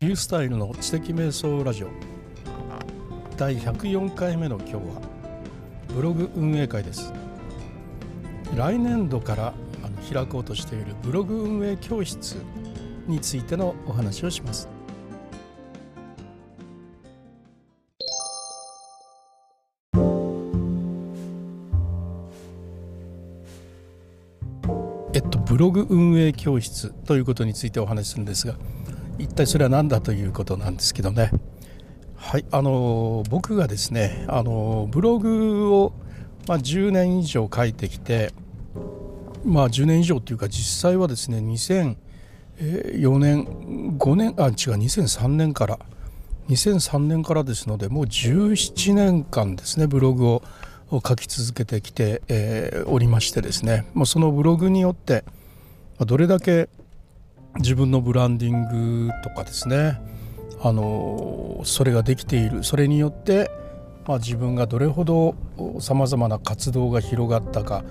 [0.00, 1.88] ビュースタイルの知的瞑想ラジオ。
[3.36, 4.80] 第104回目の今日は
[5.88, 7.12] ブログ運営会です。
[8.56, 9.54] 来年度から
[10.12, 12.36] 開こうとしているブログ運営教室
[13.08, 14.68] についてのお話をします。
[25.12, 28.54] えっとブログ運営教室ということについてお話しするんですが
[29.18, 31.30] 一体それは何だということなんですけどね。
[32.16, 35.92] はいあの僕がですねあのブログを、
[36.46, 38.32] まあ、10年以上書いてきて
[39.44, 43.44] まあ10年以上というか実際はですね2004年
[43.98, 45.78] 5年あ違う2003年から
[46.48, 50.42] 2003年からですのでもう17年間ですねブログを
[50.90, 55.24] 書き続けてきて、えー、おりましてですね、まあ、そのブログによって
[56.00, 56.68] どれだけ
[57.58, 60.00] 自分のブランディングとかですね。
[60.60, 62.64] あのそれができている。
[62.64, 63.50] それによって、
[64.06, 65.34] まあ、自分がどれほど
[65.80, 67.84] さまざまな活動が広がったか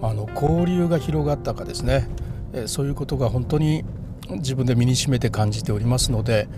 [0.00, 2.08] あの交流が広がったかですね。
[2.66, 3.84] そういうことが本当に
[4.30, 6.48] 自分で身にしめて感じておりますので、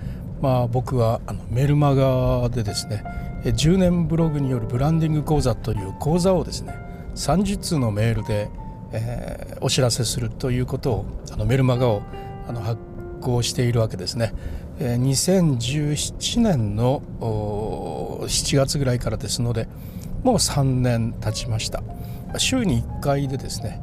[0.40, 3.04] まあ、僕はあのメルマガでですね
[3.44, 6.74] 10年ブログによるブランディング講座という講座をですね
[7.14, 8.50] 30通のメールで、
[8.92, 12.02] えー、お知らせするということをあのメルマガを
[12.48, 12.80] あの発
[13.20, 14.32] 行しているわけですね。
[14.78, 19.68] 2017年の7月ぐらいからですので
[20.22, 21.82] もう3年経ちました
[22.36, 23.80] 週に1回でですね、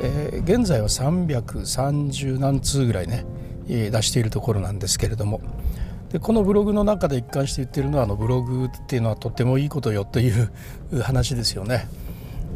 [0.00, 3.24] えー、現在は330何通ぐらいね
[3.66, 5.40] 出しているところなんですけれども
[6.12, 10.50] でこのブログの中で一貫して言ってるのはあのブログっていうのはとてもいいことよという
[11.00, 11.88] 話ですよね。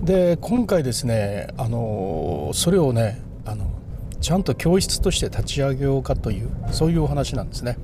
[0.02, 3.77] で今回ですねあのそれをねあの
[4.20, 7.78] ちゃんと教室として立ち上げようかというそういうお話なんですね。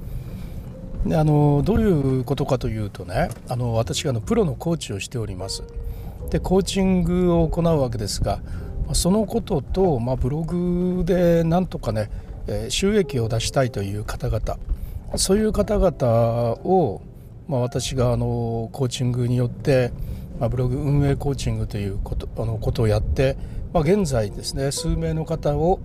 [1.06, 5.62] であのどういうことかというとねあの私があのプロのコーチをしております。
[6.30, 8.40] でコーチングを行うわけですが
[8.92, 12.10] そのことと、まあ、ブログでなんとかね
[12.68, 14.58] 収益を出したいという方々
[15.16, 17.02] そういう方々を、
[17.48, 19.92] まあ、私があのコーチングによって、
[20.40, 23.36] まあ、ブログ運営コーチングということあのことをやって、
[23.72, 25.80] まあ、現在ですね数名の方を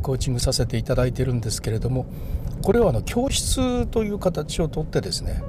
[0.00, 2.06] コーチングさせていただいてるんですけれども
[2.62, 5.42] これはあの教室という形をとってですね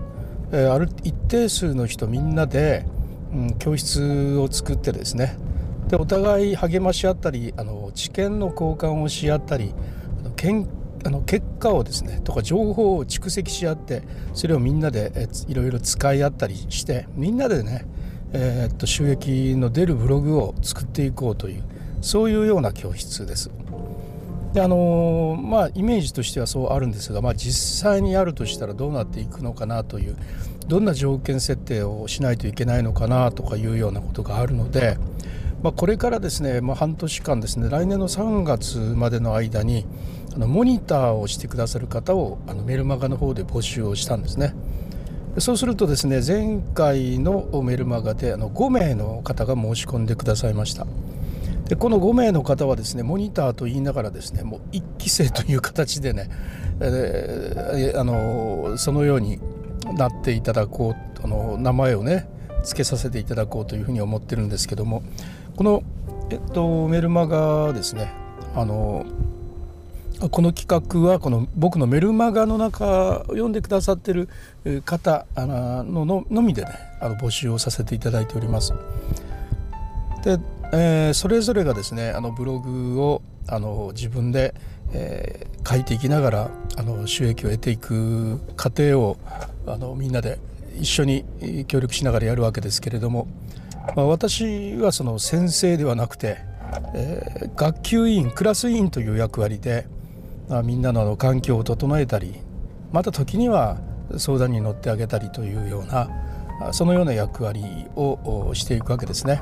[0.51, 2.85] ある一定数の人みんなで、
[3.33, 5.37] うん、教室を作ってですね
[5.87, 9.73] でお互い励まし合ったりあの知見の交換をし合ったり
[10.19, 10.67] あのけん
[11.05, 17.85] あの結果をですねとか情報を蓄積し合ってそれをみんなでえいろいろ使い合ったりしてみんなでね、
[18.31, 21.63] えー、っと収益の出るブログを作っていこうという
[22.01, 23.49] そういうような教室です。
[24.53, 30.15] であのまあイメージとしてはそうあるんですが、まあ、実際にやるとしたらどうなっていくのかなという
[30.67, 34.97] どんな条件設定をしないといけないのかなとかいうようなことがあるので、
[35.63, 39.85] まあ、これからですね、まあ、半年間ですね来年の3月までの間に
[40.35, 44.53] あのモニターをしてくださる方をあのメルマガの方で募集をしたんですね。
[45.39, 50.85] そうするとですね前回のメルマガであの5名の方が申し込んでくださいました。
[51.73, 56.29] でこの5名の方はですねモニターと言いながらですねもう1期生という形でね、
[56.79, 59.39] えー、あのそのように
[59.97, 62.29] なっていただこうあの名前をね
[62.63, 65.01] 付けさせていただこうというふうに思ってるんですけども
[65.55, 65.81] この、
[66.29, 68.13] えっと、メルマガですね
[68.53, 69.07] あの
[70.29, 74.29] この企画はこの僕のメルマガの中を読んでくださってる
[74.85, 76.69] 方のののみでね
[77.01, 78.73] あの募集をさせていただいております。
[80.23, 80.37] で
[80.75, 84.55] えー、それぞれがですねあのブログをあの自分で、
[84.91, 89.17] えー、書いていきながらあの収益を得ていく過程を
[89.67, 90.39] あのみんなで
[90.75, 91.25] 一緒に
[91.67, 93.27] 協力しながらやるわけですけれども、
[93.95, 96.39] まあ、私はその先生ではなくて、
[96.95, 99.85] えー、学級委員クラス委員という役割で、
[100.49, 102.33] まあ、みんなのあの環境を整えたり
[102.91, 103.77] また時には
[104.17, 106.09] 相談に乗ってあげたりというような
[106.71, 107.63] そのような役割
[107.95, 109.41] をしていくわけですね。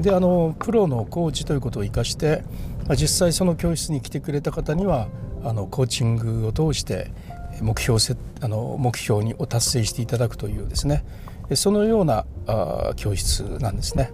[0.00, 2.44] であのプロのコーチということを生かして
[2.90, 5.08] 実際その教室に来てくれた方には
[5.44, 7.10] あのコーチングを通して
[7.60, 11.04] 目標せあの目標にを達成していただくというですね。
[11.54, 14.12] そのようなあ教室なんですね。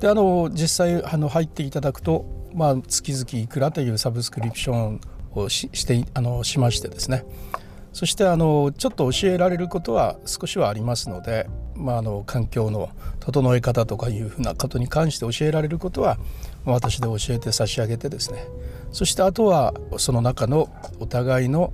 [0.00, 5.00] であの実際あの入っていただくと、まあ、月々いくらというサブスクリプション
[5.32, 7.24] をししてあのしましてですね。
[7.92, 12.90] そしてあのちょっと教えられることは少しはありますので、まあ、あの環境の
[13.20, 16.18] 整え方とかいうふうなことに関して教えられることは
[16.64, 18.46] 私で教えて差し上げてですね。
[18.92, 20.68] そしてあとはその中の
[21.00, 21.72] お互いの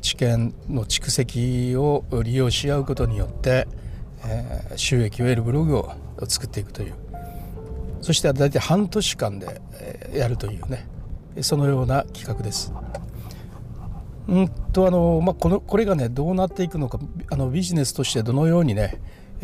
[0.00, 3.68] 知見の蓄積を利用し合うことによって、
[4.24, 5.94] えー、収益を得るブログを
[6.26, 6.94] 作っていくという。
[8.00, 9.60] そして大体半年間で
[10.12, 10.86] やるというね。
[11.40, 12.72] そのような企画です。
[14.28, 16.98] うんとあのまあ、このこれがねどうなっていくのか
[17.30, 19.00] あのビジネスとしてどのようにね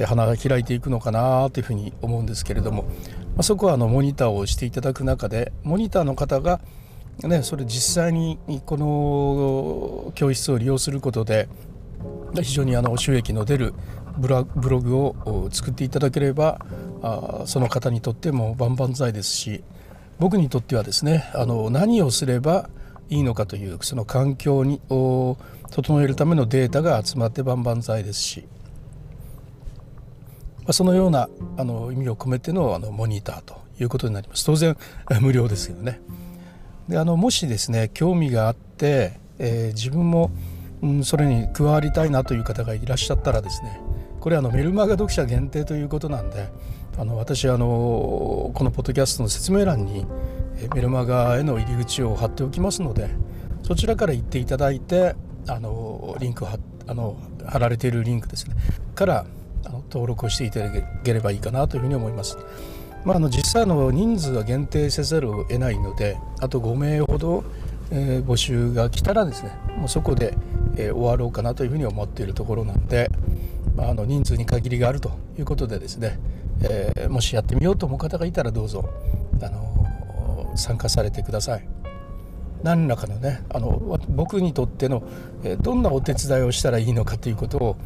[0.06, 2.88] 花が開いていくのかなというふうに思うんですけれども、ま
[3.38, 6.61] あ、そこはあのモニターをしていただく中でモニターの方が、
[7.23, 11.49] ね、それ実際にこの教室を利用することで
[12.43, 13.75] 非常にあの収益の出る
[14.19, 16.64] ブログを作っていただければ
[17.02, 19.62] あその方にとっても万々歳ですし
[20.19, 22.69] 僕にとってはですねあの何をすれば
[23.11, 25.37] いいのかというその環境にを
[25.70, 28.47] 整えるためのデータが集まって万々歳ですし、
[30.64, 34.44] まあ、そのようなあの意味を込めてのあのモニターということになります。
[34.46, 34.76] 当然
[35.20, 36.00] 無料ですけどね。
[36.88, 40.31] であのもしですね興味があって、えー、自分も、
[40.82, 43.81] うん、それに加わりたいなという方がいらっしゃったらですね
[44.20, 46.50] これあのメルマガ読者限定ということなんで
[46.99, 50.06] あの私あのこのポッドキャストの説明欄に
[50.75, 53.08] メルマガへの入り口を貼っておきますので
[53.62, 55.16] そちらから行っていただいて
[55.46, 56.49] あのリンクを
[56.87, 57.16] あの
[57.46, 58.55] 貼られているリンクですね。
[58.94, 59.26] から
[59.64, 60.70] あの登録をしていただ
[61.02, 62.38] ければいいかなというふうに思います。
[63.05, 67.44] まあ、あの実際の人数は限定せざるを得ないのであと5名ほど、
[67.90, 70.34] えー、募集が来たらですねもうそこで、
[70.76, 73.11] えー、終わろうかなというふうに思っているところなんで、
[73.76, 76.19] まあ、あの人数に限りがあるということでですね、
[76.62, 78.88] えー、もしやってみようと思う方がいたらどうぞ
[79.43, 81.69] あの参加されてください。
[82.62, 85.02] 何らかのねあの僕にとっての、
[85.43, 87.76] えどんなお手伝いをしたらいいのかということを、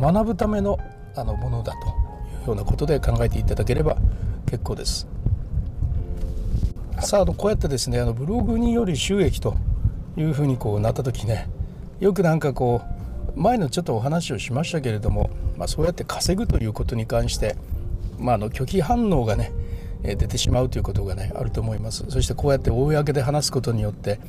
[0.00, 0.80] ま、学ぶための
[1.16, 3.96] あのものだというようなことで考えていただければ
[4.46, 5.08] 結構です。
[7.00, 9.56] さあこうやってですねあのブログにより収益と
[10.16, 11.46] いうふうにこうなった時ね
[12.00, 12.80] よくなんかこ
[13.36, 15.28] う前のちょっとお話をしましたけれども、
[15.58, 17.56] まあ、そうやって稼ぐということに関して
[18.18, 19.52] まあ、あの拒否反応がね
[20.02, 24.20] 出てしまうということがねあると思いますそしてこうやって公で話すことによって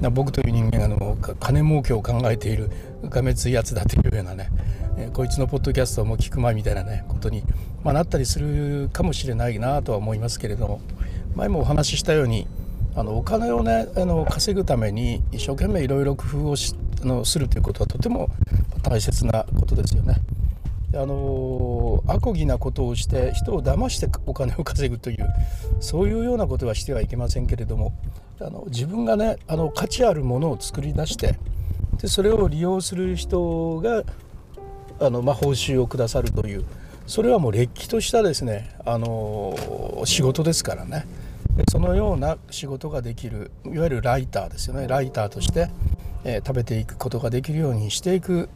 [0.00, 2.70] な僕という人間がの金儲けを考えている
[3.04, 4.50] がめついやつだというようなね
[4.98, 7.42] えこいつのポッドキャストも聞くまいみたいなねことに、
[7.84, 10.80] まあ、なったりするかもしれないなとは思いますけれども
[11.34, 12.46] 前もお話ししたように
[12.94, 18.30] あのお金をねあの稼ぐために一生懸命いろいろ工夫をしあのするということはとても
[18.82, 20.16] 大切なことですよね。
[20.96, 25.26] あのアコギなことをして人を騙してお金を稼ぐという
[25.80, 27.92] そういうようなことはしてはいけませんけれども
[28.40, 31.38] あの自分がねあの価値あるものを作り出して
[32.00, 34.04] でそれを利用する人が
[35.00, 36.64] あの、まあ、報酬をくださるという
[37.06, 41.06] それはもうれっきとしたですねあの仕事ですからね。
[41.70, 44.86] そのような仕事ができるいわゆるライターですよね。
[44.86, 45.70] ライターとして、
[46.22, 48.50] えー、食べていくことができるようにしていく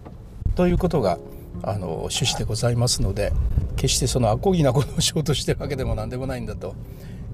[0.55, 1.19] ということが
[1.63, 3.33] あの趣旨でございますので
[3.77, 6.75] 決してそのアコギなことをしようとしてるわけでも何でもないんだと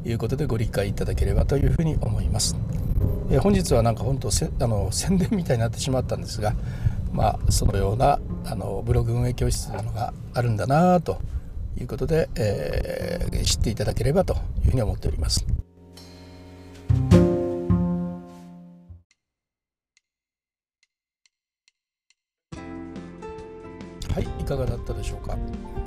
[0.04, 2.56] いうことでご理解いただければというふうに思います。
[3.30, 6.54] え本日はなんか本当せあの宣伝みたいになってしまったんですが、
[7.12, 11.18] まあ、そのようなあのブログ運営教室というのがあるんだなと
[11.80, 14.34] いうことで、えー、知っていただければと
[14.64, 15.44] いうふうに思っております。
[24.20, 25.37] いかがだったでしょうか。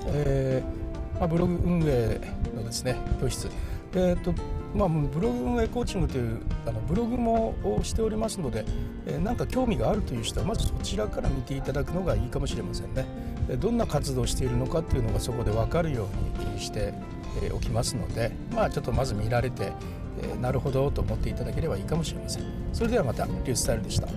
[0.08, 2.20] えーまあ、ブログ運営
[2.56, 3.50] のですね教室、
[3.94, 4.34] えーと
[4.74, 8.64] まあ、ブログ運営コーチングというあのブログもしておりますので、
[9.06, 13.06] えー、なんか興味があるという人はまずそちらから見ていただくのがいいかもしれませんね。
[13.60, 16.08] どんな活動をしているのかっていうのがそこで分かるよ
[16.40, 16.94] うにして
[17.52, 19.74] おきますので、まあ、ちょっとまず見られて、
[20.22, 22.44] えー、なるほどと思っていただければいいかもしれません。
[22.74, 24.08] それではまたリュースタイルでした。